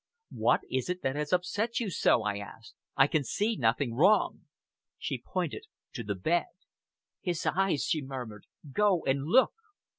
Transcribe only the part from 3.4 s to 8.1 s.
nothing wrong." She pointed to the bed. "His eyes!" she